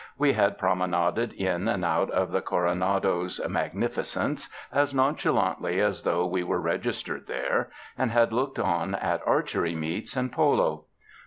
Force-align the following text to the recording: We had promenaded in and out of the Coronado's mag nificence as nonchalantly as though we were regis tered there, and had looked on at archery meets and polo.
We 0.17 0.33
had 0.33 0.57
promenaded 0.57 1.31
in 1.33 1.67
and 1.67 1.85
out 1.85 2.09
of 2.09 2.31
the 2.31 2.41
Coronado's 2.41 3.39
mag 3.47 3.73
nificence 3.73 4.49
as 4.71 4.95
nonchalantly 4.95 5.79
as 5.79 6.01
though 6.01 6.25
we 6.25 6.41
were 6.41 6.59
regis 6.59 7.03
tered 7.03 7.27
there, 7.27 7.69
and 7.95 8.09
had 8.09 8.33
looked 8.33 8.57
on 8.57 8.95
at 8.95 9.21
archery 9.27 9.75
meets 9.75 10.17
and 10.17 10.31
polo. 10.31 10.85